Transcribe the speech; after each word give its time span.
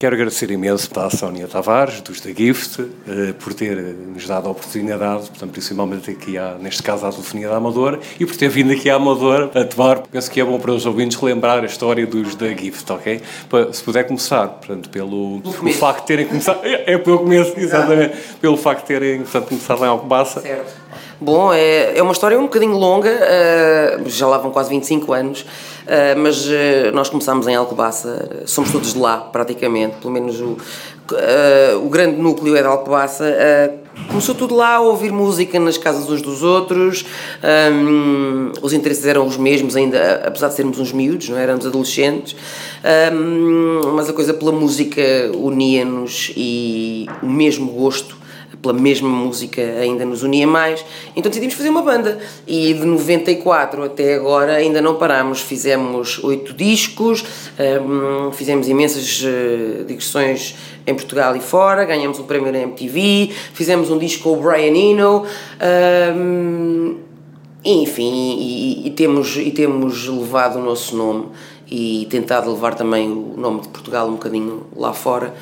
Quero 0.00 0.14
agradecer 0.14 0.48
imenso 0.52 0.88
à 0.96 1.10
Sónia 1.10 1.48
Tavares, 1.48 2.00
dos 2.02 2.20
da 2.20 2.30
Gift, 2.30 2.80
eh, 2.80 3.32
por 3.36 3.52
ter 3.52 3.74
nos 3.74 4.28
dado 4.28 4.46
a 4.46 4.52
oportunidade, 4.52 5.28
portanto, 5.28 5.50
principalmente 5.50 6.08
aqui, 6.08 6.38
há, 6.38 6.54
neste 6.54 6.84
caso, 6.84 7.04
à 7.04 7.10
Telefonia 7.10 7.48
da 7.48 7.56
Amador, 7.56 7.98
e 8.20 8.24
por 8.24 8.36
ter 8.36 8.48
vindo 8.48 8.72
aqui 8.72 8.88
à 8.88 8.94
Amador 8.94 9.50
a 9.52 9.64
tomar. 9.64 10.02
Penso 10.02 10.30
que 10.30 10.40
é 10.40 10.44
bom 10.44 10.56
para 10.60 10.70
os 10.70 10.86
ouvintes 10.86 11.18
relembrar 11.18 11.64
a 11.64 11.66
história 11.66 12.06
dos 12.06 12.36
da 12.36 12.46
Gift, 12.46 12.88
ok? 12.92 13.20
Se 13.72 13.82
puder 13.82 14.04
começar, 14.04 14.46
portanto, 14.46 14.88
pelo, 14.88 15.40
pelo 15.40 15.72
facto 15.72 16.02
de 16.02 16.06
terem 16.06 16.26
começado. 16.26 16.64
É, 16.64 16.94
é 16.94 16.98
pelo 16.98 17.18
começo, 17.18 17.58
exatamente. 17.58 18.16
Pelo 18.40 18.56
facto 18.56 18.82
de 18.82 18.86
terem 18.86 19.22
portanto, 19.22 19.48
começado 19.48 19.84
em 19.84 19.88
Alcobaça. 19.88 20.40
Certo. 20.42 20.76
Bom, 21.20 21.52
é, 21.52 21.98
é 21.98 22.02
uma 22.04 22.12
história 22.12 22.38
um 22.38 22.44
bocadinho 22.44 22.76
longa, 22.76 23.10
uh, 23.10 24.08
já 24.08 24.28
lá 24.28 24.38
vão 24.38 24.52
quase 24.52 24.70
25 24.70 25.12
anos. 25.12 25.44
Uh, 25.88 26.18
mas 26.18 26.46
uh, 26.46 26.92
nós 26.92 27.08
começámos 27.08 27.48
em 27.48 27.54
Alcobaça, 27.54 28.42
somos 28.44 28.70
todos 28.70 28.92
de 28.92 28.98
lá, 28.98 29.16
praticamente, 29.16 29.96
pelo 29.96 30.12
menos 30.12 30.38
o, 30.38 30.48
uh, 30.50 30.58
o 31.82 31.88
grande 31.88 32.20
núcleo 32.20 32.54
é 32.54 32.60
de 32.60 32.68
Alcobaça. 32.68 33.24
começou 34.06 34.34
tudo 34.34 34.54
lá 34.54 34.74
a 34.74 34.80
ouvir 34.80 35.10
música 35.10 35.58
nas 35.58 35.78
casas 35.78 36.06
uns 36.10 36.20
dos 36.20 36.42
outros, 36.42 37.06
um, 37.72 38.52
os 38.60 38.74
interesses 38.74 39.06
eram 39.06 39.26
os 39.26 39.38
mesmos, 39.38 39.76
ainda 39.76 40.24
apesar 40.26 40.48
de 40.48 40.56
sermos 40.56 40.78
uns 40.78 40.92
miúdos, 40.92 41.30
não 41.30 41.38
é? 41.38 41.44
éramos 41.44 41.66
adolescentes, 41.66 42.36
um, 43.10 43.92
mas 43.94 44.10
a 44.10 44.12
coisa 44.12 44.34
pela 44.34 44.52
música 44.52 45.00
unia-nos 45.34 46.30
e 46.36 47.06
o 47.22 47.26
mesmo 47.26 47.72
gosto 47.72 48.14
pela 48.60 48.74
mesma 48.74 49.08
música 49.08 49.62
ainda 49.62 50.04
nos 50.04 50.22
unia 50.22 50.46
mais, 50.46 50.84
então 51.14 51.30
decidimos 51.30 51.54
fazer 51.54 51.68
uma 51.68 51.82
banda. 51.82 52.18
E 52.46 52.74
de 52.74 52.84
94 52.84 53.84
até 53.84 54.14
agora 54.14 54.54
ainda 54.54 54.80
não 54.80 54.96
parámos, 54.96 55.40
fizemos 55.40 56.22
oito 56.24 56.52
discos, 56.52 57.24
um, 57.58 58.32
fizemos 58.32 58.68
imensas 58.68 59.22
uh, 59.22 59.84
digressões 59.84 60.54
em 60.86 60.94
Portugal 60.94 61.36
e 61.36 61.40
fora, 61.40 61.84
ganhamos 61.84 62.18
um 62.18 62.24
prémio 62.24 62.50
na 62.50 62.58
MTV, 62.58 63.30
fizemos 63.52 63.90
um 63.90 63.98
disco 63.98 64.24
com 64.24 64.38
o 64.38 64.42
Brian 64.42 64.74
Eno, 64.74 65.24
um, 66.16 66.96
enfim, 67.64 68.36
e, 68.38 68.86
e, 68.86 68.90
temos, 68.90 69.36
e 69.36 69.50
temos 69.50 70.08
levado 70.08 70.58
o 70.58 70.62
nosso 70.62 70.96
nome 70.96 71.26
e 71.70 72.06
tentado 72.10 72.50
levar 72.50 72.74
também 72.74 73.10
o 73.10 73.34
nome 73.36 73.60
de 73.60 73.68
Portugal 73.68 74.08
um 74.08 74.12
bocadinho 74.12 74.66
lá 74.74 74.92
fora 74.92 75.34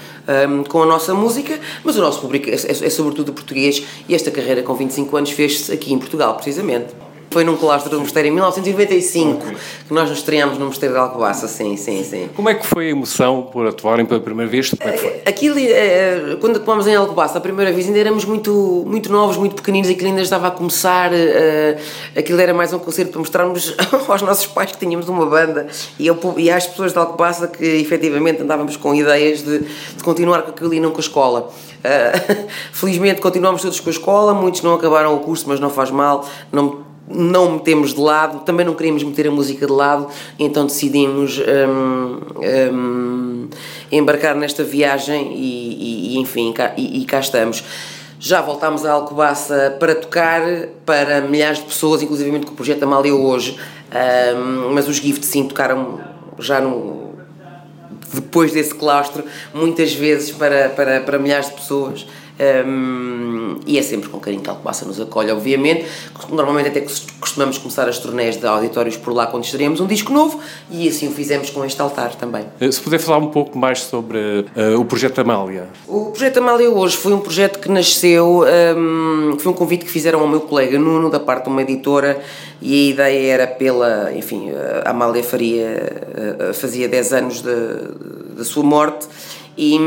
um, 0.49 0.65
com 0.65 0.83
a 0.83 0.87
nossa 0.87 1.15
música, 1.15 1.59
mas 1.85 1.97
o 1.97 2.01
nosso 2.01 2.21
público 2.21 2.49
é, 2.49 2.55
é, 2.55 2.55
é 2.55 2.91
sobretudo 2.91 3.33
português 3.33 3.83
e 4.09 4.15
esta 4.15 4.31
carreira 4.31 4.63
com 4.63 4.75
25 4.75 5.17
anos 5.17 5.31
fez-se 5.31 5.73
aqui 5.73 5.93
em 5.93 5.99
Portugal, 5.99 6.35
precisamente. 6.35 7.06
Foi 7.37 7.45
num 7.45 7.55
claustro 7.55 7.91
do 7.91 8.01
Mosteiro 8.01 8.29
em 8.29 8.31
1995 8.31 9.31
okay. 9.31 9.57
que 9.89 9.93
nós 9.93 10.09
nos 10.09 10.21
estreámos 10.21 10.57
no 10.57 10.65
Mosteiro 10.65 10.95
de 10.95 11.01
Alcobaça, 11.01 11.47
sim, 11.47 11.77
sim, 11.77 12.03
sim. 12.03 12.31
Como 12.35 12.49
é 12.49 12.55
que 12.55 12.67
foi 12.67 12.87
a 12.87 12.89
emoção 12.89 13.43
por 13.53 13.67
atuarem 13.67 14.07
pela 14.07 14.21
primeira 14.21 14.51
vez? 14.51 14.71
Como 14.71 14.89
é 14.89 14.93
que 14.93 14.99
foi? 14.99 15.21
Aquilo, 15.27 15.59
eh, 15.59 16.39
quando 16.41 16.57
atuámos 16.57 16.87
em 16.87 16.95
Alcobaça 16.95 17.37
a 17.37 17.41
primeira 17.43 17.71
vez 17.73 17.89
ainda 17.89 17.99
éramos 17.99 18.25
muito, 18.25 18.85
muito 18.87 19.13
novos, 19.13 19.37
muito 19.37 19.55
pequeninos, 19.55 19.91
aquilo 19.91 20.09
ainda 20.09 20.23
estava 20.23 20.49
a 20.49 20.51
começar, 20.51 21.11
eh, 21.13 21.77
aquilo 22.17 22.41
era 22.41 22.55
mais 22.55 22.73
um 22.73 22.79
concerto 22.79 23.13
para 23.13 23.19
mostrarmos 23.19 23.77
aos 24.09 24.23
nossos 24.23 24.47
pais 24.47 24.73
que 24.73 24.79
tínhamos 24.79 25.07
uma 25.07 25.27
banda 25.27 25.67
e, 25.99 26.07
eu, 26.07 26.19
e 26.39 26.51
às 26.51 26.67
pessoas 26.67 26.95
de 26.95 26.99
Alcobaça 26.99 27.49
que 27.49 27.67
efetivamente 27.67 28.41
andávamos 28.41 28.79
com 28.79 28.95
ideias 28.95 29.43
de, 29.43 29.59
de 29.59 30.03
continuar 30.03 30.41
com 30.41 30.53
aquilo 30.53 30.73
e 30.73 30.81
não 30.81 30.91
com 30.91 30.97
a 30.97 31.01
escola. 31.01 31.51
Uh, 31.85 32.49
felizmente 32.73 33.21
continuamos 33.21 33.61
todos 33.61 33.79
com 33.79 33.91
a 33.91 33.93
escola, 33.93 34.33
muitos 34.33 34.63
não 34.63 34.73
acabaram 34.73 35.15
o 35.15 35.21
curso, 35.21 35.45
mas 35.47 35.61
não 35.61 35.69
faz 35.69 35.91
mal, 35.91 36.27
não 36.51 36.86
não 37.09 37.53
metemos 37.53 37.95
de 37.95 38.01
lado, 38.01 38.41
também 38.41 38.67
não 38.67 38.75
queríamos 38.75 39.03
meter 39.03 39.29
a 39.29 39.31
música 39.31 39.67
de 39.67 39.73
lado, 39.73 40.09
então 40.39 40.67
decidimos 40.67 41.39
um, 41.39 42.21
um, 42.73 43.49
embarcar 43.93 44.35
nesta 44.35 44.65
viagem 44.65 45.33
e, 45.35 46.15
e 46.15 46.19
enfim, 46.19 46.53
cá, 46.53 46.75
e, 46.77 47.03
e, 47.03 47.05
cá 47.05 47.21
estamos. 47.21 47.63
Já 48.19 48.41
voltámos 48.41 48.85
a 48.85 48.93
Alcobaça 48.93 49.77
para 49.79 49.95
tocar 49.95 50.43
para 50.85 51.21
milhares 51.21 51.59
de 51.59 51.65
pessoas, 51.65 52.03
inclusive 52.03 52.41
com 52.41 52.53
o 52.53 52.57
projeto 52.57 52.83
Amália 52.83 53.15
hoje, 53.15 53.57
um, 54.37 54.73
mas 54.73 54.89
os 54.89 54.97
Gift 54.97 55.25
sim 55.25 55.47
tocaram 55.47 56.01
já 56.39 56.61
no, 56.61 57.07
depois 58.13 58.53
desse 58.53 58.75
claustro, 58.75 59.25
muitas 59.55 59.95
vezes 59.95 60.31
para, 60.31 60.71
para, 60.71 61.01
para 61.01 61.19
milhares 61.19 61.49
de 61.49 61.55
pessoas. 61.55 62.07
Um, 62.39 63.57
e 63.67 63.79
é 63.79 63.83
sempre 63.83 64.11
com 64.11 64.21
carinho 64.21 64.43
que 64.43 64.51
a 64.51 64.53
Alcobaça 64.53 64.85
nos 64.85 65.01
acolhe, 65.01 65.31
obviamente. 65.31 65.87
Normalmente 66.31 66.69
até 66.69 66.85
costumamos 67.19 67.57
começar 67.59 67.89
as 67.89 67.99
turnés 67.99 68.37
de 68.37 68.47
auditórios 68.47 68.97
por 68.97 69.13
lá 69.13 69.27
quando 69.27 69.45
estaremos 69.45 69.81
um 69.81 69.87
disco 69.87 70.13
novo 70.13 70.39
e 70.71 70.89
assim 70.89 71.09
o 71.09 71.13
fizemos 71.13 71.51
com 71.51 71.65
este 71.65 71.81
altar 71.81 72.15
também. 72.15 72.45
Eh, 72.61 72.71
se 72.71 72.81
puder 72.81 72.99
falar 72.99 73.19
um 73.19 73.29
pouco 73.29 73.59
mais 73.59 73.81
sobre 73.81 74.19
uh, 74.19 74.79
o 74.79 74.85
projeto 74.85 75.21
Amália. 75.21 75.69
O 75.89 76.07
projeto 76.07 76.39
Amália 76.39 76.71
hoje 76.71 76.97
foi 76.97 77.13
um 77.13 77.21
projeto 77.21 77.59
que 77.59 77.71
nasceu, 77.71 78.45
um, 78.77 79.39
foi 79.39 79.51
um 79.51 79.55
convite 79.55 79.85
que 79.85 79.91
fizeram 79.91 80.21
ao 80.21 80.29
meu 80.29 80.41
colega 80.41 80.79
Nuno, 80.79 81.09
da 81.11 81.21
parte 81.21 81.45
de 81.45 81.51
uma 81.51 81.63
editora, 81.63 82.21
e 82.61 82.75
a 82.75 82.91
ideia 82.91 83.33
era 83.33 83.47
pela, 83.47 84.13
enfim, 84.15 84.51
a 84.85 84.91
Amália 84.91 85.23
faria, 85.23 85.67
eh, 85.67 86.53
fazia 86.53 86.89
10 86.89 87.13
anos 87.13 87.43
da 87.43 88.45
sua 88.45 88.63
morte 88.63 89.07
e, 89.57 89.79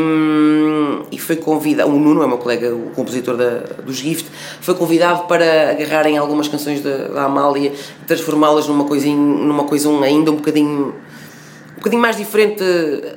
e 1.11 1.17
foi 1.19 1.35
convidado, 1.35 1.89
o 1.89 1.99
Nuno 1.99 2.23
é 2.23 2.27
meu 2.27 2.37
colega, 2.37 2.73
o 2.73 2.91
compositor 2.91 3.37
da, 3.37 3.59
dos 3.83 3.97
Gift, 3.97 4.27
foi 4.61 4.73
convidado 4.73 5.23
para 5.27 5.71
agarrarem 5.71 6.17
algumas 6.17 6.47
canções 6.47 6.81
da, 6.81 7.07
da 7.09 7.23
Amália 7.25 7.71
e 8.01 8.05
transformá-las 8.05 8.67
numa 8.67 8.85
coisa, 8.85 9.07
numa 9.07 9.65
coisa 9.65 9.89
ainda 10.03 10.31
um 10.31 10.35
bocadinho 10.35 10.95
um 11.73 11.81
bocadinho 11.81 12.01
mais 12.01 12.17
diferente, 12.17 12.61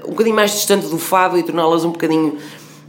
um 0.07 0.11
bocadinho 0.11 0.37
mais 0.37 0.53
distante 0.53 0.87
do 0.87 0.99
fado 0.99 1.37
e 1.37 1.43
torná-las 1.43 1.85
um 1.85 1.91
bocadinho 1.91 2.39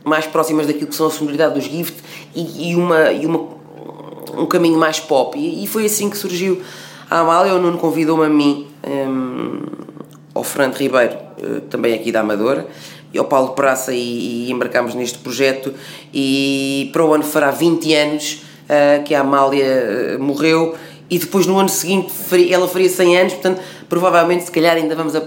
mais 0.03 0.28
próximas 0.28 0.68
daquilo 0.68 0.88
que 0.88 0.95
são 0.95 1.07
a 1.07 1.09
sonoridade 1.09 1.56
dos 1.56 1.63
Gift 1.63 2.03
e, 2.35 2.69
e, 2.72 2.75
uma, 2.75 3.12
e 3.12 3.25
uma, 3.25 3.47
um 4.38 4.45
caminho 4.45 4.78
mais 4.78 5.00
pop. 5.00 5.38
E, 5.38 5.63
e 5.63 5.68
foi 5.68 5.85
assim 5.85 6.09
que 6.09 6.18
surgiu 6.18 6.62
a 7.09 7.22
Amália. 7.22 7.56
O 7.56 7.59
Nuno 7.59 7.78
convidou-me 7.78 8.25
a 8.25 8.30
mim, 8.30 8.68
um, 8.85 9.62
ao 10.35 10.44
Fernando 10.44 10.75
Ribeiro, 10.75 11.16
eh, 11.41 11.62
também 11.69 11.94
aqui 11.94 12.12
da 12.12 12.19
Amadora, 12.22 12.68
ao 13.18 13.25
Paulo 13.25 13.50
Praça 13.50 13.94
e, 13.94 14.47
e 14.47 14.51
embarcámos 14.51 14.96
neste 14.96 15.18
projeto 15.19 15.74
e 16.13 16.90
para 16.91 17.06
o 17.06 17.13
ano 17.13 17.24
fará 17.24 17.51
20 17.51 17.94
anos 17.94 18.44
uh, 18.63 19.03
que 19.03 19.13
a 19.13 19.22
Amália 19.22 20.18
uh, 20.18 20.24
morreu 20.24 20.75
e 21.09 21.19
depois 21.19 21.46
no 21.46 21.57
ano 21.59 21.69
seguinte 21.69 22.12
ela 22.51 22.68
faria 22.68 22.90
100 22.90 23.18
anos, 23.18 23.34
portanto 23.34 23.62
provavelmente 23.88 24.46
se 24.46 24.51
calhar 24.51 24.75
ainda 24.75 24.96
vamos 24.96 25.16
a 25.16 25.24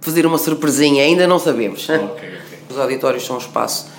fazer 0.00 0.26
uma 0.26 0.36
surpresinha, 0.36 1.02
ainda 1.02 1.26
não 1.26 1.38
sabemos. 1.38 1.88
Okay, 1.88 2.04
okay. 2.04 2.34
Os 2.68 2.78
auditórios 2.78 3.24
são 3.24 3.36
um 3.36 3.38
espaço 3.38 3.94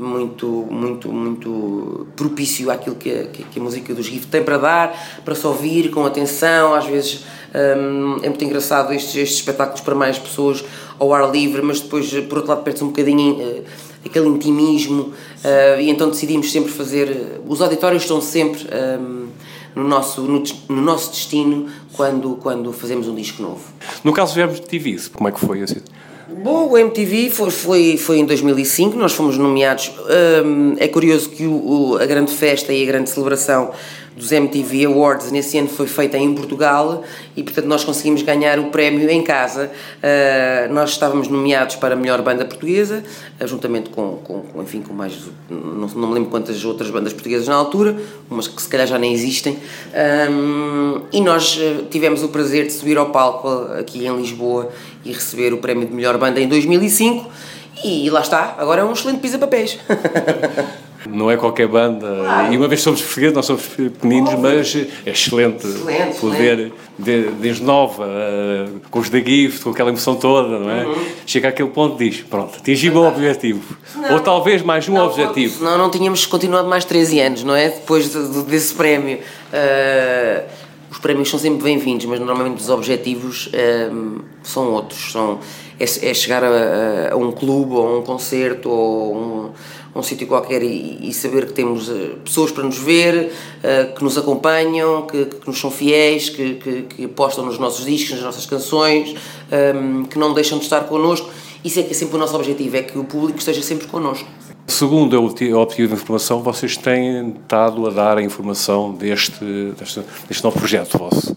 muito, 0.00 0.46
muito, 0.70 1.12
muito 1.12 2.06
propício 2.16 2.70
àquilo 2.70 2.96
que 2.96 3.10
a, 3.10 3.24
que 3.26 3.60
a 3.60 3.62
música 3.62 3.92
dos 3.94 4.06
Gift 4.06 4.28
tem 4.28 4.42
para 4.42 4.56
dar, 4.56 5.20
para 5.24 5.34
se 5.34 5.46
ouvir 5.46 5.90
com 5.90 6.04
atenção, 6.06 6.74
às 6.74 6.86
vezes 6.86 7.24
um, 7.54 8.18
é 8.22 8.28
muito 8.28 8.44
engraçado 8.44 8.92
estes, 8.92 9.16
estes 9.16 9.38
espetáculos 9.38 9.80
para 9.80 9.94
mais 9.94 10.18
pessoas 10.18 10.64
ao 10.98 11.12
ar 11.12 11.30
livre, 11.30 11.62
mas 11.62 11.80
depois, 11.80 12.08
por 12.10 12.38
outro 12.38 12.50
lado, 12.50 12.62
perde-se 12.62 12.84
um 12.84 12.88
bocadinho 12.88 13.34
uh, 13.34 13.64
aquele 14.04 14.28
intimismo 14.28 15.02
uh, 15.02 15.80
e 15.80 15.90
então 15.90 16.08
decidimos 16.10 16.50
sempre 16.52 16.70
fazer. 16.70 17.40
Os 17.46 17.60
auditórios 17.60 18.02
estão 18.02 18.20
sempre 18.20 18.66
um, 19.00 19.28
no, 19.74 19.88
nosso, 19.88 20.22
no, 20.22 20.42
no, 20.68 20.82
nosso 20.82 21.10
destino 21.10 21.66
quando, 21.92 22.36
quando 22.36 22.72
fazemos 22.72 23.08
um 23.08 23.14
disco 23.14 23.42
novo. 23.42 23.62
No 24.04 24.12
caso 24.12 24.34
do 24.34 24.40
MTV, 24.40 25.10
como 25.12 25.28
é 25.28 25.32
que 25.32 25.40
foi 25.40 25.62
assim? 25.62 25.80
Bom, 26.42 26.70
o 26.70 26.78
MTV 26.78 27.28
foi, 27.30 27.50
foi, 27.50 27.96
foi 27.96 28.18
em 28.18 28.24
2005, 28.24 28.96
nós 28.96 29.12
fomos 29.12 29.36
nomeados. 29.36 29.90
Um, 30.44 30.74
é 30.78 30.86
curioso 30.86 31.28
que 31.28 31.44
o, 31.44 31.52
o, 31.52 31.96
a 31.96 32.06
grande 32.06 32.32
festa 32.32 32.72
e 32.72 32.82
a 32.82 32.86
grande 32.86 33.10
celebração 33.10 33.72
dos 34.16 34.32
MTV 34.32 34.86
Awards 34.86 35.30
nesse 35.30 35.56
ano 35.58 35.68
foi 35.68 35.86
feita 35.86 36.18
em 36.18 36.34
Portugal 36.34 37.02
e 37.36 37.42
portanto 37.42 37.66
nós 37.66 37.84
conseguimos 37.84 38.22
ganhar 38.22 38.58
o 38.58 38.66
prémio 38.66 39.08
em 39.08 39.22
casa. 39.22 39.70
Uh, 39.70 40.72
nós 40.72 40.90
estávamos 40.90 41.28
nomeados 41.28 41.76
para 41.76 41.94
a 41.94 41.96
melhor 41.96 42.20
banda 42.22 42.44
portuguesa, 42.44 43.02
uh, 43.40 43.46
juntamente 43.46 43.90
com, 43.90 44.16
com, 44.24 44.40
com, 44.40 44.62
enfim, 44.62 44.82
com 44.82 44.92
mais, 44.92 45.14
não, 45.48 45.88
não 45.88 46.08
me 46.08 46.14
lembro 46.14 46.30
quantas 46.30 46.64
outras 46.64 46.90
bandas 46.90 47.12
portuguesas 47.12 47.48
na 47.48 47.54
altura, 47.54 47.96
umas 48.30 48.48
que 48.48 48.60
se 48.60 48.68
calhar 48.68 48.86
já 48.86 48.98
nem 48.98 49.12
existem. 49.12 49.58
Um, 50.30 51.02
e 51.12 51.20
nós 51.20 51.58
ah, 51.60 51.84
tivemos 51.90 52.22
o 52.22 52.28
prazer 52.28 52.66
de 52.66 52.72
subir 52.72 52.98
ao 52.98 53.10
palco 53.10 53.48
aqui 53.78 54.06
em 54.06 54.16
Lisboa 54.16 54.70
e 55.04 55.12
receber 55.12 55.52
o 55.52 55.58
prémio 55.58 55.86
de 55.86 55.94
melhor 55.94 56.18
banda 56.18 56.40
em 56.40 56.48
2005 56.48 57.30
e 57.82 58.10
lá 58.10 58.20
está, 58.20 58.56
agora 58.58 58.82
é 58.82 58.84
um 58.84 58.92
excelente 58.92 59.20
pisa-papéis. 59.20 59.78
Não 61.08 61.30
é 61.30 61.36
qualquer 61.36 61.66
banda. 61.66 62.06
Claro. 62.06 62.52
E 62.52 62.56
uma 62.56 62.68
vez 62.68 62.82
somos 62.82 63.00
portugueses, 63.00 63.34
nós 63.34 63.46
somos 63.46 63.62
pequeninos, 63.66 64.34
mas 64.34 64.76
é 64.76 65.10
excelente, 65.10 65.66
excelente 65.66 66.18
poder, 66.18 66.72
excelente. 66.98 67.32
desde 67.40 67.62
nova, 67.62 68.06
eh, 68.06 68.68
com 68.90 68.98
os 68.98 69.08
da 69.08 69.18
Gift, 69.18 69.62
com 69.64 69.70
aquela 69.70 69.88
emoção 69.88 70.16
toda, 70.16 70.58
não 70.58 70.70
é? 70.70 70.86
Uhum. 70.86 71.04
Chega 71.26 71.48
àquele 71.48 71.70
ponto 71.70 72.02
e 72.02 72.10
diz: 72.10 72.20
pronto, 72.20 72.58
atingimos 72.58 73.00
o 73.00 73.06
objetivo. 73.08 73.76
Não. 73.96 74.14
Ou 74.14 74.20
talvez 74.20 74.62
mais 74.62 74.88
um 74.88 74.94
não, 74.94 75.06
objetivo. 75.06 75.58
Senão 75.58 75.78
não 75.78 75.90
tínhamos 75.90 76.26
continuado 76.26 76.68
mais 76.68 76.84
13 76.84 77.20
anos, 77.20 77.44
não 77.44 77.56
é? 77.56 77.70
Depois 77.70 78.12
de, 78.12 78.28
de, 78.28 78.42
desse 78.42 78.74
prémio. 78.74 79.18
Uh, 79.18 80.60
os 80.90 80.98
prémios 80.98 81.30
são 81.30 81.38
sempre 81.38 81.62
bem-vindos, 81.62 82.04
mas 82.06 82.18
normalmente 82.18 82.60
os 82.60 82.68
objetivos 82.68 83.48
um, 83.92 84.18
são 84.42 84.72
outros. 84.72 85.12
São, 85.12 85.38
é, 85.78 85.84
é 85.84 86.14
chegar 86.14 86.42
a, 86.42 87.12
a, 87.12 87.16
um 87.16 87.30
clube, 87.30 87.74
ou 87.74 87.86
a 87.86 87.98
um 88.00 88.02
concerto, 88.02 88.68
ou 88.68 89.16
um, 89.16 89.50
um 89.94 90.02
sítio 90.02 90.26
qualquer 90.26 90.62
e, 90.62 90.98
e, 91.08 91.12
saber 91.12 91.46
que 91.46 91.52
temos 91.52 91.88
uh, 91.88 92.16
pessoas 92.24 92.52
para 92.52 92.64
nos 92.64 92.78
ver, 92.78 93.32
uh, 93.58 93.94
que 93.94 94.04
nos 94.04 94.16
acompanham, 94.16 95.02
que, 95.02 95.24
que 95.26 95.46
nos 95.46 95.58
são 95.58 95.70
fiéis, 95.70 96.28
que, 96.28 96.54
que, 96.54 96.82
que, 96.82 97.04
apostam 97.04 97.44
nos 97.44 97.58
nossos 97.58 97.84
discos, 97.84 98.12
nas 98.12 98.22
nossas 98.22 98.46
canções, 98.46 99.14
um, 99.74 100.04
que 100.04 100.18
não 100.18 100.32
deixam 100.32 100.58
de 100.58 100.64
estar 100.64 100.82
connosco. 100.82 101.28
Isso 101.64 101.80
é 101.80 101.82
que 101.82 101.90
é 101.90 101.94
sempre 101.94 102.16
o 102.16 102.18
nosso 102.18 102.34
objetivo, 102.36 102.76
é 102.76 102.82
que 102.82 102.98
o 102.98 103.04
público 103.04 103.38
esteja 103.38 103.62
sempre 103.62 103.86
connosco. 103.86 104.26
Segundo 104.66 105.16
eu 105.40 105.58
obtive 105.58 105.88
de 105.88 105.94
informação, 105.94 106.42
vocês 106.42 106.76
têm 106.76 107.30
estado 107.30 107.86
a 107.86 107.90
dar 107.90 108.18
a 108.18 108.22
informação 108.22 108.94
deste, 108.94 109.44
deste, 109.76 110.00
deste 110.28 110.44
novo 110.44 110.58
projeto 110.58 110.96
vosso. 110.96 111.36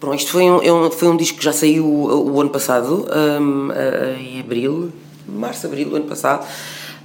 Pronto, 0.00 0.16
isto 0.16 0.32
foi 0.32 0.44
um, 0.44 0.86
é 0.86 0.90
foi 0.90 1.08
um 1.08 1.16
disco 1.16 1.36
que 1.36 1.44
já 1.44 1.52
saiu 1.52 1.84
o, 1.84 2.32
o 2.32 2.40
ano 2.40 2.48
passado, 2.48 3.06
um, 3.38 3.68
em 4.18 4.40
abril, 4.40 4.90
março, 5.28 5.66
abril 5.66 5.90
do 5.90 5.96
ano 5.96 6.06
passado. 6.06 6.46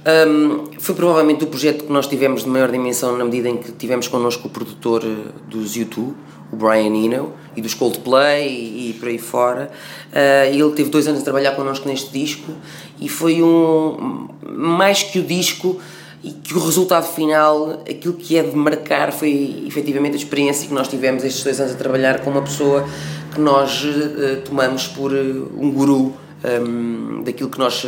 Um, 0.06 0.66
foi 0.78 0.94
provavelmente 0.94 1.42
o 1.42 1.48
projeto 1.48 1.84
que 1.84 1.92
nós 1.92 2.06
tivemos 2.06 2.44
de 2.44 2.48
maior 2.48 2.70
dimensão 2.70 3.16
na 3.16 3.24
medida 3.24 3.48
em 3.48 3.56
que 3.56 3.72
tivemos 3.72 4.06
connosco 4.06 4.46
o 4.46 4.50
produtor 4.50 5.02
eh, 5.04 5.32
dos 5.48 5.74
YouTube, 5.74 6.14
o 6.52 6.54
Brian 6.54 6.94
Eno, 6.94 7.32
e 7.56 7.60
dos 7.60 7.74
Coldplay 7.74 8.46
e, 8.46 8.90
e 8.90 8.92
por 8.92 9.08
aí 9.08 9.18
fora. 9.18 9.68
Uh, 10.12 10.54
ele 10.54 10.70
teve 10.76 10.90
dois 10.90 11.08
anos 11.08 11.22
a 11.22 11.24
trabalhar 11.24 11.56
connosco 11.56 11.88
neste 11.88 12.12
disco 12.12 12.52
e 13.00 13.08
foi 13.08 13.42
um. 13.42 14.28
mais 14.44 15.02
que 15.02 15.18
o 15.18 15.24
disco 15.24 15.80
e 16.22 16.30
que 16.30 16.54
o 16.54 16.60
resultado 16.60 17.06
final, 17.12 17.82
aquilo 17.90 18.14
que 18.14 18.36
é 18.36 18.44
de 18.44 18.54
marcar, 18.54 19.10
foi 19.10 19.64
efetivamente 19.66 20.12
a 20.12 20.18
experiência 20.18 20.68
que 20.68 20.74
nós 20.74 20.86
tivemos 20.86 21.24
estes 21.24 21.42
dois 21.42 21.60
anos 21.60 21.72
a 21.72 21.76
trabalhar 21.76 22.20
com 22.20 22.30
uma 22.30 22.42
pessoa 22.42 22.86
que 23.34 23.40
nós 23.40 23.84
uh, 23.84 24.40
tomamos 24.44 24.86
por 24.86 25.12
uh, 25.12 25.50
um 25.58 25.72
guru 25.72 26.14
um, 26.44 27.22
daquilo 27.24 27.50
que 27.50 27.58
nós 27.58 27.84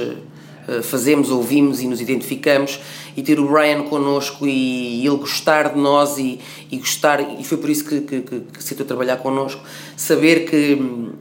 fazemos, 0.82 1.31
ouvimos 1.31 1.81
e 1.81 1.87
nos 1.87 2.00
identificamos 2.00 2.81
e 3.17 3.23
ter 3.23 3.41
o 3.41 3.49
Brian 3.49 3.82
connosco 3.85 4.47
e, 4.47 5.06
ele 5.06 5.17
gostar 5.17 5.75
de 5.75 5.79
nós 5.79 6.19
e, 6.19 6.38
e 6.70 6.76
gostar, 6.76 7.20
e 7.41 7.44
foi 7.44 7.59
por 7.59 7.70
isso 7.70 7.85
que, 7.85 8.00
que, 8.00 8.20
que, 8.20 8.41
que 8.41 8.59
aceitou 8.59 8.87
trabalhar 8.87 9.17
connosco, 9.17 9.62
saber 9.97 10.44
que 10.49 10.75
hum, 10.75 11.12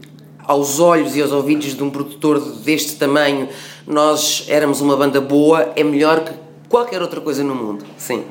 aos 0.43 0.79
olhos 0.79 1.15
e 1.15 1.21
aos 1.21 1.31
ouvidos 1.31 1.75
de 1.75 1.83
um 1.83 1.89
produtor 1.89 2.39
deste 2.39 2.95
tamanho 2.95 3.49
nós 3.85 4.45
éramos 4.47 4.81
uma 4.81 4.95
banda 4.95 5.21
boa, 5.21 5.71
é 5.75 5.83
melhor 5.83 6.23
que 6.23 6.33
qualquer 6.69 7.01
outra 7.01 7.21
coisa 7.21 7.43
no 7.43 7.55
mundo, 7.55 7.85
sim. 7.97 8.23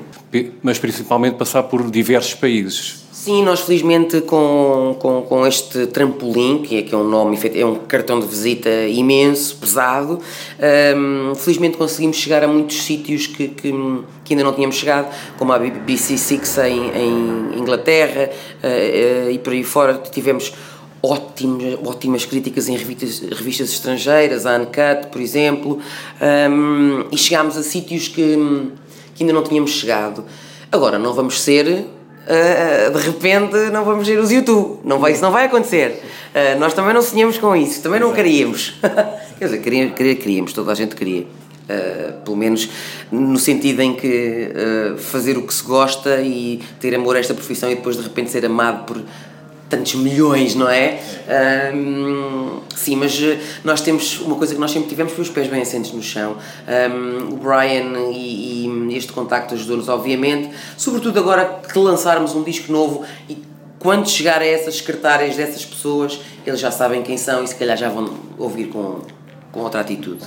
Mas 0.62 0.78
principalmente 0.78 1.36
passar 1.36 1.62
por 1.62 1.90
diversos 1.90 2.34
países. 2.34 3.05
Sim, 3.26 3.42
nós 3.42 3.62
felizmente 3.62 4.20
com, 4.20 4.94
com, 5.00 5.22
com 5.22 5.44
este 5.44 5.88
trampolim, 5.88 6.62
que 6.62 6.76
é, 6.76 6.82
que 6.82 6.94
é 6.94 6.96
um 6.96 7.02
nome, 7.02 7.36
é 7.56 7.66
um 7.66 7.74
cartão 7.74 8.20
de 8.20 8.26
visita 8.28 8.70
imenso, 8.86 9.56
pesado, 9.56 10.20
um, 10.96 11.34
felizmente 11.34 11.76
conseguimos 11.76 12.18
chegar 12.18 12.44
a 12.44 12.46
muitos 12.46 12.84
sítios 12.84 13.26
que, 13.26 13.48
que, 13.48 13.74
que, 14.24 14.32
ainda 14.32 14.44
não 14.44 14.52
tínhamos 14.52 14.76
chegado, 14.76 15.12
como 15.36 15.52
a 15.52 15.58
BBC 15.58 16.16
Six 16.16 16.58
em, 16.58 16.90
em 16.90 17.58
Inglaterra 17.58 18.30
uh, 18.30 19.26
uh, 19.26 19.30
e 19.32 19.40
por 19.40 19.52
aí 19.52 19.64
fora 19.64 19.94
tivemos 19.94 20.52
ótimas, 21.02 21.80
ótimas 21.84 22.24
críticas 22.24 22.68
em 22.68 22.76
revistas, 22.76 23.18
revistas 23.36 23.70
estrangeiras, 23.70 24.46
a 24.46 24.56
Uncut, 24.56 25.08
por 25.10 25.20
exemplo, 25.20 25.80
um, 26.48 27.06
e 27.10 27.18
chegámos 27.18 27.56
a 27.56 27.64
sítios 27.64 28.06
que, 28.06 28.70
que 29.16 29.24
ainda 29.24 29.32
não 29.32 29.42
tínhamos 29.42 29.72
chegado. 29.72 30.24
Agora, 30.70 30.96
não 30.96 31.12
vamos 31.12 31.40
ser 31.40 31.88
Uh, 32.26 32.90
de 32.90 33.06
repente 33.06 33.54
não 33.70 33.84
vamos 33.84 34.06
ver 34.06 34.18
os 34.18 34.32
YouTube. 34.32 34.80
Não 34.84 34.98
vai, 34.98 35.12
isso 35.12 35.22
não 35.22 35.30
vai 35.30 35.46
acontecer. 35.46 36.02
Uh, 36.34 36.58
nós 36.58 36.74
também 36.74 36.92
não 36.92 37.00
sonhamos 37.00 37.38
com 37.38 37.54
isso, 37.54 37.80
também 37.80 38.00
não 38.00 38.12
queríamos. 38.12 38.74
Quer 39.38 39.44
dizer, 39.44 39.58
queria, 39.58 40.16
queríamos, 40.16 40.52
toda 40.52 40.72
a 40.72 40.74
gente 40.74 40.96
queria. 40.96 41.22
Uh, 41.22 42.20
pelo 42.24 42.36
menos 42.36 42.68
no 43.10 43.38
sentido 43.38 43.80
em 43.80 43.94
que 43.94 44.52
fazer 44.98 45.36
o 45.36 45.42
que 45.42 45.54
se 45.54 45.62
gosta 45.62 46.20
e 46.20 46.60
ter 46.80 46.94
amor 46.94 47.16
a 47.16 47.20
esta 47.20 47.34
profissão 47.34 47.70
e 47.70 47.74
depois 47.76 47.96
de 47.96 48.02
repente 48.02 48.30
ser 48.30 48.44
amado 48.44 48.84
por 48.84 49.02
tantos 49.68 49.94
milhões, 49.96 50.54
não 50.54 50.68
é? 50.68 51.00
Um, 51.74 52.60
sim, 52.74 52.96
mas 52.96 53.20
eh, 53.20 53.38
nós 53.64 53.80
temos 53.80 54.20
uma 54.20 54.36
coisa 54.36 54.54
que 54.54 54.60
nós 54.60 54.70
sempre 54.70 54.88
tivemos 54.88 55.12
foi 55.12 55.22
os 55.22 55.30
pés 55.30 55.48
bem 55.48 55.62
assentes 55.62 55.92
no 55.92 56.02
chão. 56.02 56.36
Um, 56.68 57.34
o 57.34 57.36
Brian 57.36 58.10
e, 58.12 58.66
e 58.66 58.96
este 58.96 59.12
contacto 59.12 59.54
ajudou-nos, 59.54 59.88
obviamente, 59.88 60.50
sobretudo 60.76 61.18
agora 61.18 61.60
que 61.72 61.78
lançarmos 61.78 62.34
um 62.34 62.42
disco 62.42 62.70
novo 62.70 63.04
e 63.28 63.38
quando 63.78 64.08
chegar 64.08 64.40
a 64.40 64.46
essas 64.46 64.76
secretárias 64.76 65.36
dessas 65.36 65.64
pessoas, 65.64 66.20
eles 66.46 66.60
já 66.60 66.70
sabem 66.70 67.02
quem 67.02 67.16
são 67.16 67.42
e 67.42 67.48
se 67.48 67.54
calhar 67.54 67.76
já 67.76 67.88
vão 67.88 68.14
ouvir 68.38 68.66
com, 68.66 69.00
com 69.52 69.60
outra 69.60 69.80
atitude 69.80 70.24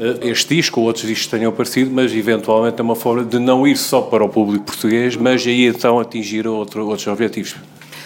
eh, 0.00 0.28
este 0.28 0.54
disco 0.56 0.80
ou 0.80 0.86
outros 0.86 1.06
discos 1.06 1.26
tenham 1.26 1.50
aparecido, 1.50 1.90
mas 1.90 2.12
eventualmente 2.14 2.80
é 2.80 2.82
uma 2.82 2.96
forma 2.96 3.24
de 3.24 3.38
não 3.38 3.66
ir 3.66 3.76
só 3.76 4.00
para 4.00 4.24
o 4.24 4.28
público 4.28 4.64
português, 4.64 5.16
mas 5.16 5.46
aí 5.46 5.66
então 5.66 5.98
atingir 5.98 6.46
outro, 6.46 6.86
outros 6.86 7.06
objetivos. 7.06 7.56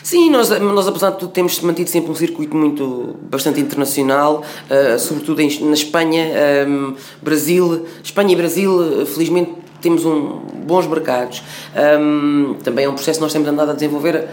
Sim, 0.02 0.30
nós, 0.30 0.50
nós 0.50 0.88
apesar 0.88 1.10
de 1.10 1.18
tudo 1.18 1.30
temos 1.30 1.60
mantido 1.60 1.88
sempre 1.88 2.10
um 2.10 2.14
circuito 2.14 2.56
muito 2.56 3.14
bastante 3.30 3.60
internacional, 3.60 4.42
uh, 4.68 4.98
sobretudo 4.98 5.40
em, 5.40 5.64
na 5.64 5.74
Espanha, 5.74 6.24
um, 6.24 6.88
ehm, 6.88 6.94
Brasil, 7.22 7.86
Espanha 8.02 8.32
e 8.32 8.36
Brasil, 8.36 9.06
felizmente 9.06 9.52
temos 9.80 10.04
um, 10.04 10.40
bons 10.66 10.86
mercados. 10.88 11.42
Um, 11.74 12.50
ehm, 12.50 12.54
também 12.64 12.84
é 12.84 12.88
um 12.88 12.94
processo 12.94 13.20
que 13.20 13.22
nós 13.22 13.32
temos 13.32 13.48
andado 13.48 13.70
a 13.70 13.74
desenvolver 13.74 14.28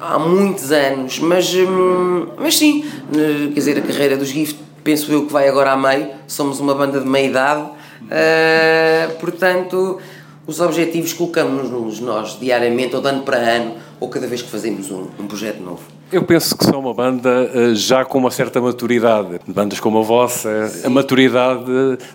há 0.00 0.18
muitos 0.18 0.72
anos, 0.72 1.20
mas, 1.20 1.54
um, 1.54 2.26
mas 2.36 2.58
sim, 2.58 2.84
quer 3.12 3.54
dizer, 3.54 3.78
a 3.78 3.82
carreira 3.82 4.16
dos 4.16 4.28
Gift 4.28 4.58
penso 4.82 5.12
eu 5.12 5.26
que 5.26 5.32
vai 5.32 5.48
agora 5.48 5.70
a 5.70 5.76
meio, 5.76 6.08
somos 6.26 6.58
uma 6.58 6.74
banda 6.74 6.98
de 6.98 7.06
meia 7.06 7.26
idade, 7.28 7.62
uh, 7.62 9.18
portanto 9.20 10.00
os 10.44 10.60
objetivos 10.60 11.12
colocamos-nos 11.12 12.00
nós 12.00 12.36
diariamente 12.40 12.96
ou 12.96 13.00
de 13.00 13.08
ano 13.08 13.22
para 13.22 13.36
ano 13.36 13.74
ou 14.02 14.08
cada 14.08 14.26
vez 14.26 14.42
que 14.42 14.50
fazemos 14.50 14.90
um, 14.90 15.06
um 15.16 15.28
projeto 15.28 15.62
novo? 15.62 15.82
Eu 16.10 16.24
penso 16.24 16.58
que 16.58 16.64
são 16.64 16.80
uma 16.80 16.92
banda 16.92 17.48
eh, 17.54 17.74
já 17.74 18.04
com 18.04 18.18
uma 18.18 18.32
certa 18.32 18.60
maturidade. 18.60 19.38
Bandas 19.46 19.78
como 19.78 20.00
a 20.00 20.02
vossa, 20.02 20.68
sim. 20.68 20.88
a 20.88 20.90
maturidade 20.90 21.64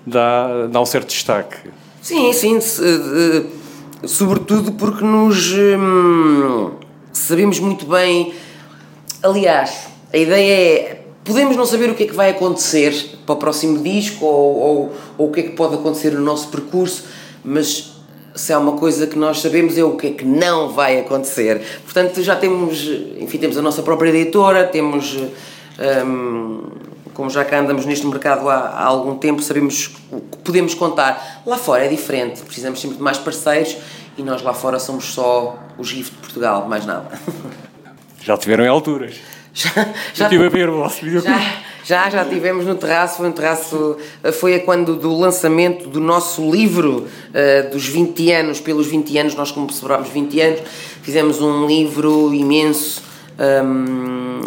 dá, 0.06 0.68
dá 0.68 0.82
um 0.82 0.86
certo 0.86 1.08
destaque. 1.08 1.70
Sim, 2.02 2.34
sim, 2.34 2.58
eh, 2.58 3.46
sobretudo 4.06 4.74
porque 4.74 5.02
nos 5.06 5.54
hum, 5.54 6.72
sabemos 7.14 7.58
muito 7.62 7.86
bem. 7.86 8.34
Aliás, 9.24 9.88
a 10.14 10.18
ideia 10.18 10.54
é 10.54 11.04
podemos 11.24 11.56
não 11.56 11.66
saber 11.66 11.90
o 11.90 11.96
que 11.96 12.04
é 12.04 12.08
que 12.08 12.16
vai 12.16 12.32
acontecer 12.32 13.18
para 13.26 13.34
o 13.34 13.38
próximo 13.38 13.82
disco 13.82 14.26
ou, 14.26 14.58
ou, 14.58 14.94
ou 15.18 15.28
o 15.30 15.32
que 15.32 15.40
é 15.40 15.44
que 15.44 15.52
pode 15.52 15.76
acontecer 15.76 16.12
no 16.12 16.22
nosso 16.22 16.50
percurso, 16.50 17.06
mas 17.46 17.97
se 18.38 18.54
há 18.54 18.60
uma 18.60 18.74
coisa 18.74 19.08
que 19.08 19.18
nós 19.18 19.42
sabemos 19.42 19.78
é 19.78 19.84
o 19.84 19.98
que 19.98 20.08
é 20.08 20.12
que 20.12 20.24
não 20.24 20.70
vai 20.70 21.00
acontecer. 21.00 21.62
Portanto, 21.84 22.22
já 22.22 22.36
temos, 22.36 22.88
enfim, 23.20 23.38
temos 23.38 23.58
a 23.58 23.62
nossa 23.62 23.82
própria 23.82 24.10
editora, 24.10 24.66
temos, 24.66 25.18
hum, 26.06 26.62
como 27.14 27.30
já 27.30 27.44
cá 27.44 27.60
andamos 27.60 27.86
neste 27.86 28.06
mercado 28.06 28.48
há, 28.48 28.56
há, 28.56 28.86
algum 28.86 29.18
tempo, 29.18 29.42
sabemos 29.42 29.96
o 30.12 30.22
que 30.22 30.38
podemos 30.38 30.74
contar. 30.74 31.42
Lá 31.46 31.58
fora 31.58 31.86
é 31.86 31.88
diferente, 31.88 32.42
precisamos 32.44 32.80
sempre 32.80 32.98
de 32.98 33.04
mais 33.04 33.18
parceiros 33.18 33.76
e 34.18 34.24
nós 34.24 34.42
lá 34.42 34.54
fora 34.54 34.80
somos 34.80 35.06
só 35.06 35.58
o 35.78 35.84
GIF 35.84 36.12
de 36.12 36.18
Portugal, 36.18 36.68
mais 36.68 36.86
nada. 36.86 37.20
Já 38.22 38.38
tiveram 38.38 38.66
em 38.66 38.68
alturas. 38.68 39.16
Já, 39.54 39.72
já 40.14 40.26
estive 40.26 40.46
a 40.46 40.50
ver 40.50 40.70
o 40.70 40.78
vosso 40.78 41.04
videoclipe. 41.04 41.40
Já, 41.88 42.10
já 42.10 42.26
tivemos 42.26 42.66
no 42.66 42.76
terraço, 42.76 43.16
foi 43.16 43.30
um 43.30 43.32
terraço, 43.32 43.96
foi 44.34 44.60
quando 44.60 44.98
do 44.98 45.18
lançamento 45.18 45.88
do 45.88 46.02
nosso 46.02 46.52
livro 46.52 47.06
uh, 47.30 47.72
dos 47.72 47.88
20 47.88 48.30
anos, 48.30 48.60
pelos 48.60 48.88
20 48.88 49.18
anos, 49.18 49.36
nós 49.36 49.52
como 49.52 49.72
celebrámos 49.72 50.10
20 50.10 50.42
anos, 50.42 50.60
fizemos 51.02 51.40
um 51.40 51.66
livro 51.66 52.34
imenso, 52.34 53.02
um, 53.40 54.42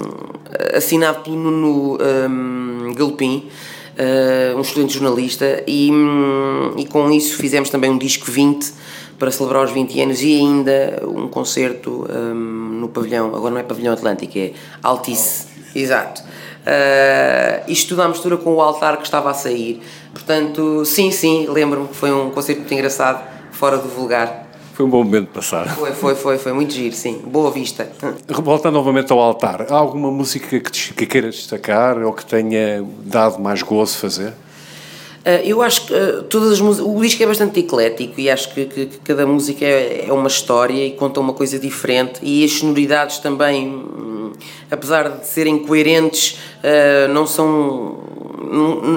assinado 0.77 1.21
pelo 1.21 1.37
Nuno 1.37 1.97
um, 2.29 2.93
Galpim, 2.93 3.49
uh, 3.97 4.59
um 4.59 4.61
excelente 4.61 4.93
jornalista, 4.93 5.65
e, 5.67 5.91
um, 5.91 6.75
e 6.77 6.85
com 6.85 7.11
isso 7.11 7.39
fizemos 7.39 7.71
também 7.71 7.91
um 7.91 7.97
disco 7.97 8.31
20 8.31 8.71
para 9.19 9.31
celebrar 9.31 9.65
os 9.65 9.71
20 9.71 9.99
anos 9.99 10.21
e 10.21 10.37
ainda 10.37 11.03
um 11.07 11.27
concerto 11.27 12.07
um, 12.07 12.35
no 12.35 12.89
pavilhão, 12.91 13.35
agora 13.35 13.51
não 13.51 13.61
é 13.61 13.63
pavilhão 13.63 13.95
Atlântico, 13.95 14.39
é 14.39 14.53
Altice, 14.83 15.47
exato 15.75 16.23
Uh, 16.61 17.71
isto 17.71 17.91
tudo 17.91 18.03
à 18.03 18.09
mistura 18.09 18.37
com 18.37 18.55
o 18.55 18.61
altar 18.61 18.97
que 18.99 19.05
estava 19.05 19.31
a 19.31 19.35
sair. 19.35 19.81
Portanto, 20.13 20.85
sim, 20.85 21.11
sim, 21.11 21.47
lembro-me 21.49 21.89
que 21.89 21.97
foi 21.97 22.13
um 22.13 22.31
concerto 22.31 22.61
muito 22.61 22.75
engraçado, 22.75 23.23
fora 23.53 23.79
do 23.79 23.89
vulgar. 23.89 24.47
Foi 24.75 24.87
um 24.87 24.91
bom 24.91 25.05
momento 25.05 25.27
de 25.27 25.33
passar. 25.33 25.69
Foi, 25.75 25.93
foi, 25.93 26.15
foi, 26.15 26.39
foi 26.39 26.53
muito 26.53 26.73
giro, 26.73 26.95
sim. 26.95 27.21
Boa 27.27 27.51
vista. 27.51 27.91
Voltando 28.29 28.75
novamente 28.75 29.13
ao 29.13 29.19
altar, 29.19 29.67
há 29.69 29.75
alguma 29.75 30.11
música 30.11 30.59
que, 30.61 30.93
que 30.95 31.07
queira 31.07 31.31
destacar 31.31 31.99
ou 31.99 32.13
que 32.13 32.25
tenha 32.25 32.85
dado 33.05 33.39
mais 33.41 33.63
gozo 33.63 33.99
fazer? 33.99 34.33
Uh, 35.21 35.45
eu 35.45 35.61
acho 35.61 35.87
que 35.87 35.93
uh, 35.93 36.23
todas 36.23 36.53
as 36.53 36.61
músicas. 36.61 36.91
O 36.91 37.01
disco 37.01 37.23
é 37.23 37.27
bastante 37.27 37.61
eclético 37.61 38.19
e 38.19 38.31
acho 38.31 38.55
que, 38.55 38.65
que, 38.65 38.87
que, 38.87 38.99
cada 38.99 39.27
música 39.27 39.65
é, 39.65 40.07
é 40.09 40.13
uma 40.13 40.29
história 40.29 40.87
e 40.87 40.93
conta 40.93 41.21
uma 41.21 41.35
coisa 41.35 41.59
diferente. 41.59 42.21
E 42.23 42.43
as 42.43 42.53
sonoridades 42.53 43.19
também, 43.19 43.69
hum, 43.69 44.33
apesar 44.71 45.19
de 45.19 45.27
serem 45.27 45.59
coerentes, 45.59 46.39
uh, 46.65 47.13
não 47.13 47.27
são. 47.27 47.99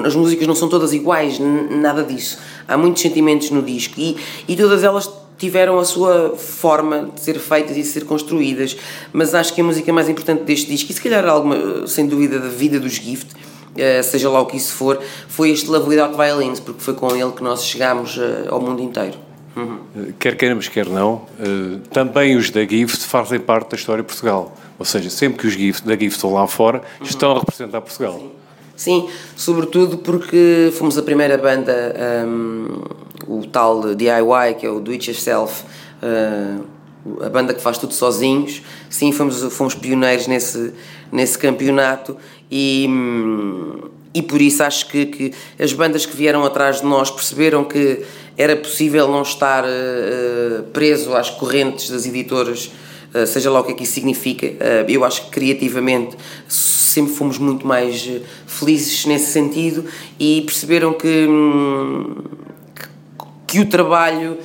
as 0.04 0.14
músicas 0.14 0.46
não 0.46 0.54
são 0.54 0.68
todas 0.68 0.94
iguais, 0.94 1.38
nada 1.38 2.02
disso. 2.02 2.38
Há 2.66 2.78
muitos 2.78 3.02
sentimentos 3.02 3.50
no 3.50 3.60
disco 3.60 3.94
e, 3.98 4.16
e 4.48 4.56
todas 4.56 4.82
elas 4.82 5.10
tiveram 5.36 5.78
a 5.78 5.84
sua 5.84 6.36
forma 6.36 7.10
de 7.14 7.20
ser 7.20 7.38
feitas 7.38 7.76
e 7.76 7.82
de 7.82 7.86
ser 7.86 8.04
construídas. 8.04 8.76
Mas 9.12 9.34
acho 9.34 9.52
que 9.52 9.60
a 9.60 9.64
música 9.64 9.92
mais 9.92 10.08
importante 10.08 10.44
deste 10.44 10.70
disco, 10.70 10.90
e 10.90 10.94
se 10.94 11.00
calhar 11.00 11.26
alguma, 11.26 11.86
sem 11.86 12.06
dúvida, 12.06 12.38
da 12.38 12.48
vida 12.48 12.80
dos 12.80 12.94
Gift 12.94 13.34
eh, 13.34 13.53
seja 14.02 14.30
lá 14.30 14.40
o 14.40 14.46
que 14.46 14.56
isso 14.56 14.72
for, 14.72 15.00
foi 15.28 15.50
este 15.50 15.68
Love 15.68 15.88
Without 15.88 16.16
Violins, 16.16 16.60
porque 16.60 16.80
foi 16.80 16.94
com 16.94 17.14
ele 17.14 17.32
que 17.32 17.42
nós 17.42 17.64
chegámos 17.64 18.18
eh, 18.18 18.46
ao 18.48 18.60
mundo 18.60 18.82
inteiro. 18.82 19.18
Uhum. 19.56 20.12
Quer 20.18 20.36
queiramos, 20.36 20.68
quer 20.68 20.86
não, 20.86 21.22
eh, 21.38 21.78
também 21.90 22.36
os 22.36 22.50
da 22.50 22.64
Gift 22.64 23.04
fazem 23.04 23.38
parte 23.38 23.70
da 23.70 23.76
história 23.76 24.02
de 24.02 24.06
Portugal. 24.06 24.54
Ou 24.78 24.84
seja, 24.84 25.08
sempre 25.10 25.38
que 25.38 25.46
os 25.46 25.54
Gift, 25.54 25.86
da 25.86 25.92
Gift 25.94 26.16
estão 26.16 26.32
lá 26.32 26.46
fora, 26.46 26.82
uhum. 27.00 27.06
estão 27.06 27.32
a 27.32 27.38
representar 27.38 27.80
Portugal. 27.80 28.18
Sim. 28.18 28.30
Sim, 28.76 29.08
sobretudo 29.36 29.98
porque 29.98 30.72
fomos 30.76 30.98
a 30.98 31.02
primeira 31.02 31.38
banda, 31.38 31.94
um, 32.26 32.82
o 33.28 33.46
tal 33.46 33.94
DIY, 33.94 34.54
que 34.58 34.66
é 34.66 34.70
o 34.70 34.80
Do 34.80 34.90
It 34.90 35.08
Yourself, 35.08 35.62
uh, 36.02 36.64
a 37.24 37.28
banda 37.28 37.54
que 37.54 37.60
faz 37.60 37.78
tudo 37.78 37.94
sozinhos. 37.94 38.62
Sim, 38.90 39.12
fomos, 39.12 39.40
fomos 39.54 39.74
pioneiros 39.74 40.26
nesse, 40.26 40.72
nesse 41.12 41.38
campeonato 41.38 42.16
e, 42.50 42.88
e 44.14 44.22
por 44.22 44.40
isso 44.40 44.62
acho 44.62 44.88
que, 44.88 45.06
que 45.06 45.32
as 45.58 45.72
bandas 45.72 46.06
que 46.06 46.16
vieram 46.16 46.44
atrás 46.44 46.80
de 46.80 46.86
nós 46.86 47.10
perceberam 47.10 47.64
que 47.64 48.04
era 48.36 48.56
possível 48.56 49.08
não 49.08 49.22
estar 49.22 49.64
uh, 49.64 50.62
preso 50.72 51.14
às 51.14 51.30
correntes 51.30 51.90
das 51.90 52.04
editoras, 52.06 52.70
uh, 53.14 53.26
seja 53.26 53.50
lá 53.50 53.60
o 53.60 53.64
que 53.64 53.72
é 53.72 53.74
que 53.74 53.84
isso 53.84 53.92
significa. 53.92 54.46
Uh, 54.46 54.88
eu 54.88 55.04
acho 55.04 55.26
que 55.26 55.30
criativamente 55.30 56.16
sempre 56.48 57.14
fomos 57.14 57.38
muito 57.38 57.66
mais 57.66 58.08
felizes 58.46 59.04
nesse 59.06 59.32
sentido 59.32 59.84
e 60.18 60.42
perceberam 60.42 60.92
que, 60.92 61.26
hum, 61.28 62.14
que, 62.74 62.88
que 63.46 63.60
o 63.60 63.66
trabalho 63.66 64.38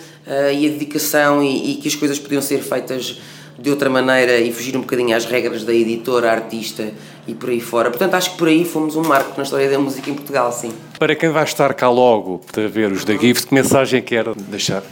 e 0.53 0.67
a 0.67 0.69
dedicação 0.69 1.41
e, 1.41 1.71
e, 1.71 1.75
que 1.77 1.87
as 1.87 1.95
coisas 1.95 2.19
podiam 2.19 2.39
ser 2.39 2.59
feitas 2.59 3.19
de 3.61 3.69
outra 3.69 3.89
maneira 3.89 4.37
e 4.37 4.51
fugir 4.51 4.75
um 4.77 4.81
bocadinho 4.81 5.15
às 5.15 5.25
regras 5.25 5.63
da 5.63 5.73
editora, 5.73 6.31
artista 6.31 6.91
e 7.27 7.33
por 7.33 7.49
aí 7.49 7.59
fora. 7.59 7.89
Portanto, 7.89 8.13
acho 8.13 8.31
que 8.31 8.37
por 8.37 8.47
aí 8.47 8.65
fomos 8.65 8.95
um 8.95 9.03
marco 9.03 9.33
na 9.37 9.43
história 9.43 9.69
da 9.69 9.77
música 9.77 10.09
em 10.09 10.13
Portugal, 10.13 10.51
sim. 10.51 10.71
Para 10.97 11.15
quem 11.15 11.29
vai 11.29 11.43
estar 11.43 11.73
cá 11.73 11.89
logo 11.89 12.41
para 12.51 12.67
ver 12.67 12.91
os 12.91 13.03
da 13.03 13.15
Gift, 13.15 13.47
que 13.47 13.53
mensagem 13.53 14.01
quer 14.01 14.25
deixar? 14.35 14.83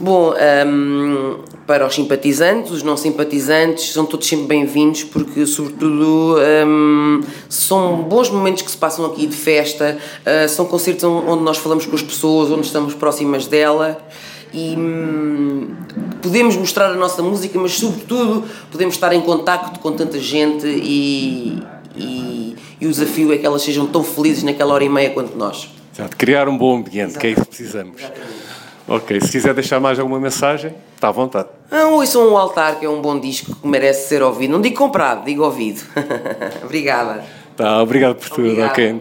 Bom, 0.00 0.32
um, 0.66 1.38
para 1.66 1.84
os 1.84 1.92
simpatizantes, 1.92 2.70
os 2.70 2.84
não 2.84 2.96
simpatizantes, 2.96 3.92
são 3.92 4.06
todos 4.06 4.28
sempre 4.28 4.46
bem-vindos 4.46 5.02
porque, 5.02 5.44
sobretudo, 5.44 6.36
um, 6.66 7.20
são 7.48 7.96
bons 8.02 8.30
momentos 8.30 8.62
que 8.62 8.70
se 8.70 8.76
passam 8.76 9.04
aqui 9.06 9.26
de 9.26 9.34
festa, 9.34 9.98
uh, 10.20 10.48
são 10.48 10.66
concertos 10.66 11.02
onde 11.02 11.42
nós 11.42 11.58
falamos 11.58 11.84
com 11.84 11.96
as 11.96 12.02
pessoas, 12.02 12.48
onde 12.48 12.66
estamos 12.66 12.94
próximas 12.94 13.48
dela 13.48 14.00
e 14.54 14.76
hum, 14.76 15.74
podemos 16.20 16.56
mostrar 16.56 16.86
a 16.86 16.94
nossa 16.94 17.22
música, 17.22 17.58
mas 17.58 17.72
sobretudo 17.72 18.44
podemos 18.70 18.94
estar 18.94 19.12
em 19.12 19.20
contacto 19.20 19.80
com 19.80 19.92
tanta 19.92 20.18
gente 20.18 20.66
e, 20.66 21.62
e, 21.96 22.56
e, 22.80 22.86
o 22.86 22.90
desafio 22.90 23.32
é 23.32 23.38
que 23.38 23.46
elas 23.46 23.62
sejam 23.62 23.86
tão 23.86 24.02
felizes 24.02 24.42
naquela 24.42 24.74
hora 24.74 24.84
e 24.84 24.88
meia 24.88 25.10
quanto 25.10 25.36
nós. 25.36 25.70
Exato, 25.94 26.16
criar 26.16 26.48
um 26.48 26.56
bom 26.56 26.76
ambiente, 26.76 27.10
Exato. 27.10 27.18
que 27.20 27.26
é 27.26 27.30
isso 27.30 27.42
que 27.42 27.48
precisamos. 27.48 28.00
Exatamente. 28.00 28.48
Ok, 28.86 29.20
se 29.20 29.32
quiser 29.32 29.52
deixar 29.52 29.78
mais 29.78 29.98
alguma 29.98 30.18
mensagem, 30.18 30.74
está 30.94 31.08
à 31.08 31.12
vontade. 31.12 31.48
Ah, 31.70 31.88
ouçam 31.88 32.26
um 32.26 32.38
altar, 32.38 32.78
que 32.78 32.86
é 32.86 32.88
um 32.88 33.02
bom 33.02 33.20
disco 33.20 33.54
que 33.54 33.68
merece 33.68 34.08
ser 34.08 34.22
ouvido. 34.22 34.50
Não 34.50 34.62
digo 34.62 34.76
comprado, 34.76 35.26
digo 35.26 35.44
ouvido. 35.44 35.82
Obrigada. 36.64 37.22
Tá, 37.54 37.82
obrigado 37.82 38.14
por 38.14 38.30
tudo, 38.30 38.62
ok. 38.62 39.00